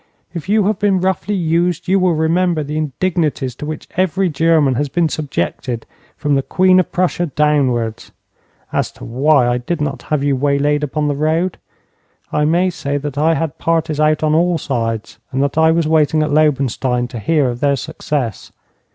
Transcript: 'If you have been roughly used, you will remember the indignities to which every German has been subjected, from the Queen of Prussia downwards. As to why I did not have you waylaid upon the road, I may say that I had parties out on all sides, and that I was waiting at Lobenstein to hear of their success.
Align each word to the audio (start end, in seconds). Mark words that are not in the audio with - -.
'If 0.33 0.49
you 0.49 0.63
have 0.65 0.79
been 0.79 0.99
roughly 0.99 1.35
used, 1.35 1.87
you 1.87 1.99
will 1.99 2.15
remember 2.15 2.63
the 2.63 2.75
indignities 2.75 3.53
to 3.57 3.67
which 3.67 3.87
every 3.95 4.29
German 4.29 4.73
has 4.73 4.89
been 4.89 5.07
subjected, 5.07 5.85
from 6.17 6.33
the 6.33 6.41
Queen 6.41 6.79
of 6.79 6.91
Prussia 6.91 7.27
downwards. 7.27 8.11
As 8.73 8.91
to 8.93 9.05
why 9.05 9.47
I 9.47 9.59
did 9.59 9.79
not 9.79 10.01
have 10.09 10.23
you 10.23 10.35
waylaid 10.35 10.83
upon 10.83 11.07
the 11.07 11.13
road, 11.13 11.59
I 12.31 12.45
may 12.45 12.71
say 12.71 12.97
that 12.97 13.19
I 13.19 13.35
had 13.35 13.59
parties 13.59 13.99
out 13.99 14.23
on 14.23 14.33
all 14.33 14.57
sides, 14.57 15.19
and 15.31 15.43
that 15.43 15.55
I 15.55 15.69
was 15.71 15.87
waiting 15.87 16.23
at 16.23 16.31
Lobenstein 16.33 17.07
to 17.09 17.19
hear 17.19 17.47
of 17.51 17.59
their 17.59 17.75
success. 17.75 18.51